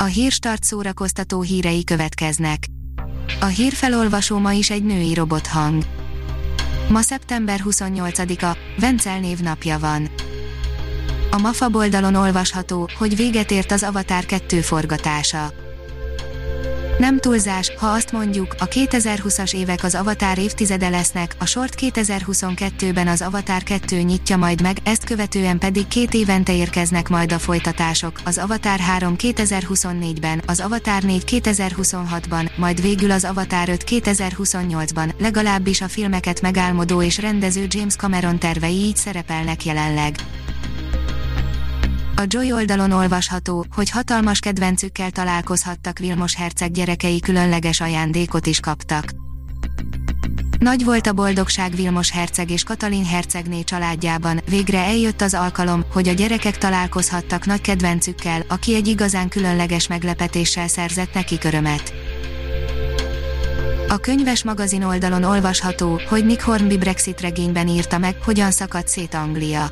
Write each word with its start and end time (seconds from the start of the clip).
A 0.00 0.04
hírstart 0.04 0.64
szórakoztató 0.64 1.40
hírei 1.40 1.84
következnek. 1.84 2.66
A 3.40 3.44
hírfelolvasó 3.44 4.38
ma 4.38 4.52
is 4.52 4.70
egy 4.70 4.84
női 4.84 5.14
robothang. 5.14 5.82
Ma 6.88 7.00
szeptember 7.00 7.60
28-a, 7.64 8.56
Vencel 8.80 9.20
névnapja 9.20 9.78
van. 9.78 10.10
A 11.30 11.38
MAFA 11.38 11.68
oldalon 11.72 12.14
olvasható, 12.14 12.88
hogy 12.98 13.16
véget 13.16 13.50
ért 13.50 13.72
az 13.72 13.82
Avatar 13.82 14.24
2 14.24 14.60
forgatása. 14.60 15.52
Nem 16.98 17.18
túlzás, 17.18 17.72
ha 17.76 17.86
azt 17.86 18.12
mondjuk, 18.12 18.54
a 18.58 18.68
2020-as 18.68 19.54
évek 19.54 19.84
az 19.84 19.94
Avatar 19.94 20.38
évtizede 20.38 20.88
lesznek, 20.88 21.34
a 21.38 21.46
sort 21.46 21.74
2022-ben 21.80 23.08
az 23.08 23.22
Avatar 23.22 23.62
2 23.62 24.00
nyitja 24.00 24.36
majd 24.36 24.62
meg, 24.62 24.76
ezt 24.84 25.04
követően 25.04 25.58
pedig 25.58 25.88
két 25.88 26.14
évente 26.14 26.54
érkeznek 26.54 27.08
majd 27.08 27.32
a 27.32 27.38
folytatások, 27.38 28.20
az 28.24 28.38
Avatar 28.38 28.78
3 28.78 29.14
2024-ben, 29.18 30.42
az 30.46 30.60
Avatar 30.60 31.02
4 31.02 31.22
2026-ban, 31.26 32.50
majd 32.56 32.82
végül 32.82 33.10
az 33.10 33.24
Avatar 33.24 33.68
5 33.68 33.84
2028-ban, 33.86 35.10
legalábbis 35.18 35.80
a 35.80 35.88
filmeket 35.88 36.40
megálmodó 36.40 37.02
és 37.02 37.18
rendező 37.18 37.66
James 37.68 37.96
Cameron 37.96 38.38
tervei 38.38 38.74
így 38.74 38.96
szerepelnek 38.96 39.64
jelenleg. 39.64 40.14
A 42.18 42.24
Joy 42.26 42.52
oldalon 42.52 42.90
olvasható, 42.90 43.66
hogy 43.74 43.90
hatalmas 43.90 44.38
kedvencükkel 44.38 45.10
találkozhattak 45.10 45.98
Vilmos 45.98 46.34
herceg 46.34 46.70
gyerekei 46.70 47.20
különleges 47.20 47.80
ajándékot 47.80 48.46
is 48.46 48.60
kaptak. 48.60 49.04
Nagy 50.58 50.84
volt 50.84 51.06
a 51.06 51.12
boldogság 51.12 51.74
Vilmos 51.74 52.10
herceg 52.10 52.50
és 52.50 52.62
Katalin 52.62 53.04
hercegné 53.04 53.62
családjában, 53.62 54.40
végre 54.48 54.78
eljött 54.78 55.20
az 55.20 55.34
alkalom, 55.34 55.84
hogy 55.92 56.08
a 56.08 56.12
gyerekek 56.12 56.58
találkozhattak 56.58 57.46
nagy 57.46 57.60
kedvencükkel, 57.60 58.44
aki 58.48 58.74
egy 58.74 58.86
igazán 58.86 59.28
különleges 59.28 59.86
meglepetéssel 59.86 60.68
szerzett 60.68 61.14
neki 61.14 61.38
örömet. 61.44 61.92
A 63.88 63.96
könyves 63.96 64.44
magazin 64.44 64.82
oldalon 64.82 65.22
olvasható, 65.22 66.00
hogy 66.08 66.26
Nick 66.26 66.40
Hornby 66.40 66.78
Brexit 66.78 67.20
regényben 67.20 67.68
írta 67.68 67.98
meg, 67.98 68.16
hogyan 68.24 68.50
szakadt 68.50 68.88
szét 68.88 69.14
Anglia. 69.14 69.70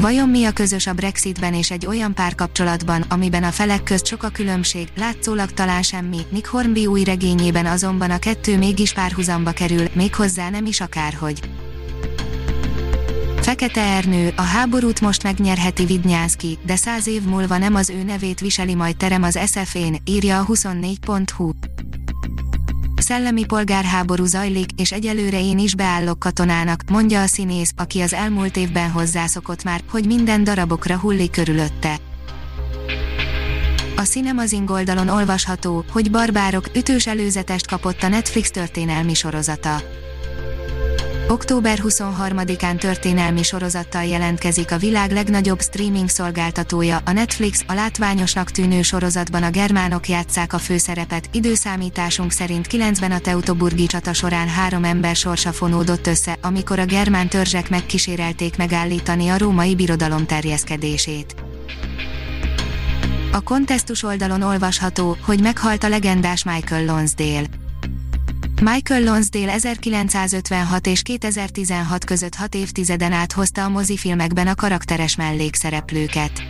Vajon 0.00 0.28
mi 0.28 0.44
a 0.44 0.52
közös 0.52 0.86
a 0.86 0.92
Brexitben 0.92 1.54
és 1.54 1.70
egy 1.70 1.86
olyan 1.86 2.14
párkapcsolatban, 2.14 3.04
amiben 3.08 3.42
a 3.44 3.50
felek 3.50 3.82
közt 3.82 4.06
sok 4.06 4.22
a 4.22 4.28
különbség, 4.28 4.88
látszólag 4.96 5.52
talán 5.52 5.82
semmi, 5.82 6.18
Nick 6.30 6.46
Hornby 6.46 6.86
új 6.86 7.04
regényében 7.04 7.66
azonban 7.66 8.10
a 8.10 8.18
kettő 8.18 8.58
mégis 8.58 8.92
párhuzamba 8.92 9.52
kerül, 9.52 9.88
méghozzá 9.92 10.50
nem 10.50 10.66
is 10.66 10.80
akárhogy. 10.80 11.40
Fekete 13.40 13.80
Ernő, 13.80 14.32
a 14.36 14.42
háborút 14.42 15.00
most 15.00 15.22
megnyerheti 15.22 15.84
Vidnyánszki, 15.84 16.58
de 16.66 16.76
száz 16.76 17.06
év 17.06 17.22
múlva 17.22 17.58
nem 17.58 17.74
az 17.74 17.90
ő 17.90 18.02
nevét 18.02 18.40
viseli 18.40 18.74
majd 18.74 18.96
terem 18.96 19.22
az 19.22 19.38
SF-én, 19.46 19.96
írja 20.04 20.38
a 20.38 20.46
24.hu 20.46 21.50
szellemi 23.08 23.44
polgárháború 23.44 24.24
zajlik, 24.24 24.70
és 24.76 24.92
egyelőre 24.92 25.40
én 25.40 25.58
is 25.58 25.74
beállok 25.74 26.18
katonának, 26.18 26.82
mondja 26.90 27.22
a 27.22 27.26
színész, 27.26 27.72
aki 27.76 28.00
az 28.00 28.12
elmúlt 28.12 28.56
évben 28.56 28.90
hozzászokott 28.90 29.64
már, 29.64 29.80
hogy 29.90 30.06
minden 30.06 30.44
darabokra 30.44 30.98
hullik 30.98 31.30
körülötte. 31.30 31.96
A 33.96 34.00
Cinemazing 34.00 34.70
oldalon 34.70 35.08
olvasható, 35.08 35.84
hogy 35.92 36.10
Barbárok 36.10 36.70
ütős 36.76 37.06
előzetest 37.06 37.66
kapott 37.66 38.02
a 38.02 38.08
Netflix 38.08 38.50
történelmi 38.50 39.14
sorozata. 39.14 39.82
Október 41.30 41.78
23-án 41.82 42.78
történelmi 42.78 43.42
sorozattal 43.42 44.04
jelentkezik 44.04 44.72
a 44.72 44.78
világ 44.78 45.10
legnagyobb 45.10 45.60
streaming 45.60 46.08
szolgáltatója, 46.08 47.00
a 47.04 47.12
Netflix, 47.12 47.64
a 47.66 47.72
látványosnak 47.72 48.50
tűnő 48.50 48.82
sorozatban 48.82 49.42
a 49.42 49.50
germánok 49.50 50.08
játszák 50.08 50.52
a 50.52 50.58
főszerepet, 50.58 51.28
időszámításunk 51.32 52.30
szerint 52.30 52.66
9-ben 52.70 53.12
a 53.12 53.18
Teutoburgi 53.18 53.86
csata 53.86 54.12
során 54.12 54.48
három 54.48 54.84
ember 54.84 55.16
sorsa 55.16 55.52
fonódott 55.52 56.06
össze, 56.06 56.38
amikor 56.42 56.78
a 56.78 56.84
germán 56.84 57.28
törzsek 57.28 57.70
megkísérelték 57.70 58.56
megállítani 58.56 59.28
a 59.28 59.38
római 59.38 59.74
birodalom 59.74 60.26
terjeszkedését. 60.26 61.34
A 63.32 63.40
kontesztus 63.40 64.02
oldalon 64.02 64.42
olvasható, 64.42 65.16
hogy 65.20 65.40
meghalt 65.40 65.84
a 65.84 65.88
legendás 65.88 66.44
Michael 66.44 66.84
Lonsdale. 66.84 67.46
Michael 68.60 69.02
Lonsdale 69.02 69.52
1956 69.52 70.86
és 70.86 71.02
2016 71.02 72.04
között 72.04 72.34
hat 72.34 72.54
évtizeden 72.54 73.12
át 73.12 73.32
hozta 73.32 73.64
a 73.64 73.68
mozifilmekben 73.68 74.46
a 74.46 74.54
karakteres 74.54 75.16
mellékszereplőket. 75.16 76.42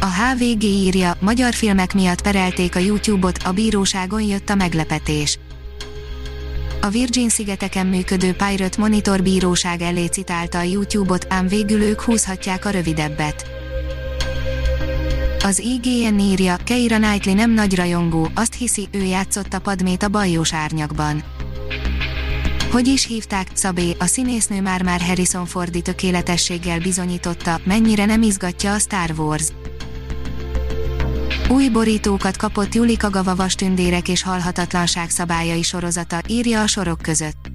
A 0.00 0.06
HVG 0.06 0.62
írja, 0.62 1.16
magyar 1.20 1.52
filmek 1.52 1.94
miatt 1.94 2.22
perelték 2.22 2.76
a 2.76 2.78
YouTube-ot, 2.78 3.38
a 3.44 3.52
bíróságon 3.52 4.22
jött 4.22 4.50
a 4.50 4.54
meglepetés. 4.54 5.38
A 6.80 6.88
Virgin-szigeteken 6.88 7.86
működő 7.86 8.32
Pirate 8.32 8.80
Monitor 8.80 9.22
bíróság 9.22 9.80
elé 9.80 10.06
citálta 10.06 10.58
a 10.58 10.62
YouTube-ot, 10.62 11.26
ám 11.28 11.48
végül 11.48 11.82
ők 11.82 12.00
húzhatják 12.00 12.64
a 12.64 12.70
rövidebbet. 12.70 13.59
Az 15.44 15.58
IGN 15.58 16.18
írja, 16.18 16.56
Keira 16.64 16.96
Knightley 16.96 17.34
nem 17.34 17.50
nagy 17.50 17.76
rajongó, 17.76 18.30
azt 18.34 18.54
hiszi, 18.54 18.88
ő 18.90 19.02
játszott 19.02 19.52
a 19.54 19.58
Padmét 19.58 20.02
a 20.02 20.08
bajós 20.08 20.54
árnyakban. 20.54 21.22
Hogy 22.70 22.86
is 22.86 23.06
hívták, 23.06 23.48
Szabé, 23.52 23.96
a 23.98 24.04
színésznő 24.04 24.60
már-már 24.60 25.00
Harrison 25.00 25.46
Fordi 25.46 25.82
tökéletességgel 25.82 26.80
bizonyította, 26.80 27.60
mennyire 27.64 28.04
nem 28.04 28.22
izgatja 28.22 28.72
a 28.72 28.78
Star 28.78 29.10
Wars. 29.16 29.48
Új 31.48 31.68
borítókat 31.68 32.36
kapott 32.36 32.74
Julika 32.74 33.10
Gavavas 33.10 33.54
tündérek 33.54 34.08
és 34.08 34.22
halhatatlanság 34.22 35.10
szabályai 35.10 35.62
sorozata, 35.62 36.20
írja 36.26 36.62
a 36.62 36.66
sorok 36.66 36.98
között. 37.02 37.49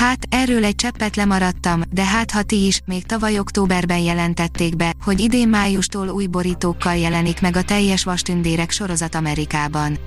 Hát, 0.00 0.26
erről 0.28 0.64
egy 0.64 0.74
cseppet 0.74 1.16
lemaradtam, 1.16 1.82
de 1.90 2.04
hát 2.04 2.30
ha 2.30 2.42
ti 2.42 2.66
is, 2.66 2.80
még 2.84 3.06
tavaly 3.06 3.38
októberben 3.38 3.98
jelentették 3.98 4.76
be, 4.76 4.92
hogy 5.04 5.20
idén 5.20 5.48
májustól 5.48 6.08
új 6.08 6.26
borítókkal 6.26 6.96
jelenik 6.96 7.40
meg 7.40 7.56
a 7.56 7.62
teljes 7.62 8.04
vastündérek 8.04 8.70
sorozat 8.70 9.14
Amerikában. 9.14 9.98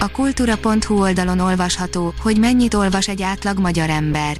A 0.00 0.08
kultúra.hu 0.08 1.00
oldalon 1.00 1.38
olvasható, 1.38 2.14
hogy 2.22 2.38
mennyit 2.38 2.74
olvas 2.74 3.08
egy 3.08 3.22
átlag 3.22 3.58
magyar 3.58 3.90
ember. 3.90 4.38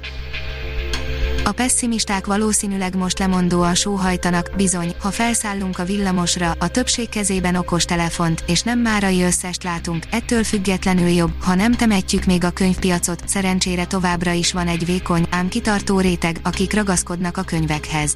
A 1.45 1.51
pessimisták 1.51 2.25
valószínűleg 2.25 2.95
most 2.95 3.19
lemondóan 3.19 3.75
sóhajtanak, 3.75 4.49
bizony, 4.55 4.93
ha 4.99 5.11
felszállunk 5.11 5.79
a 5.79 5.83
villamosra, 5.83 6.55
a 6.59 6.67
többség 6.67 7.09
kezében 7.09 7.55
okos 7.55 7.85
telefont, 7.85 8.43
és 8.47 8.61
nem 8.61 8.79
márai 8.79 9.23
összest 9.23 9.63
látunk, 9.63 10.03
ettől 10.11 10.43
függetlenül 10.43 11.07
jobb, 11.07 11.31
ha 11.41 11.55
nem 11.55 11.71
temetjük 11.71 12.25
még 12.25 12.43
a 12.43 12.49
könyvpiacot, 12.49 13.27
szerencsére 13.27 13.85
továbbra 13.85 14.31
is 14.31 14.51
van 14.51 14.67
egy 14.67 14.85
vékony, 14.85 15.25
ám 15.29 15.47
kitartó 15.47 15.99
réteg, 15.99 16.39
akik 16.43 16.73
ragaszkodnak 16.73 17.37
a 17.37 17.43
könyvekhez. 17.43 18.15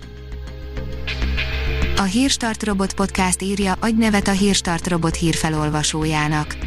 A 1.97 2.03
Hírstart 2.03 2.63
Robot 2.63 2.93
Podcast 2.93 3.41
írja, 3.41 3.75
adj 3.79 3.99
nevet 3.99 4.27
a 4.27 4.31
Hírstart 4.31 4.87
Robot 4.87 5.15
hírfelolvasójának. 5.15 6.66